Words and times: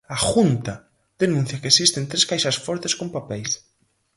A 0.15 0.17
Junta 0.29 0.75
denuncia 1.21 1.59
que 1.61 1.71
existen 1.73 2.09
tres 2.11 2.27
caixas 2.29 2.57
fortes 2.65 2.93
con 2.99 3.07
papeis. 3.15 3.51